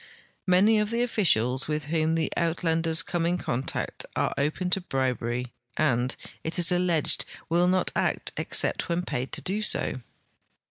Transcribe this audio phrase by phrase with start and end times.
[0.47, 5.53] Many of the officials with whom the Uitlanders come in contact are open to bribery
[5.77, 9.97] and, it is alleged, will not act except when paid to do so.